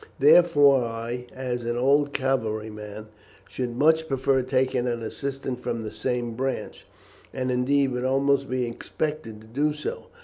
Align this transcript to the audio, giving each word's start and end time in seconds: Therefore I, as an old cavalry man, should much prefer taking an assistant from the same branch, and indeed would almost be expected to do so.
Therefore 0.17 0.83
I, 0.83 1.27
as 1.31 1.63
an 1.63 1.77
old 1.77 2.11
cavalry 2.11 2.71
man, 2.71 3.09
should 3.47 3.75
much 3.77 4.07
prefer 4.07 4.41
taking 4.41 4.87
an 4.87 5.03
assistant 5.03 5.59
from 5.61 5.83
the 5.83 5.91
same 5.91 6.33
branch, 6.33 6.87
and 7.31 7.51
indeed 7.51 7.91
would 7.91 8.03
almost 8.03 8.49
be 8.49 8.65
expected 8.65 9.41
to 9.41 9.45
do 9.47 9.73
so. 9.73 10.07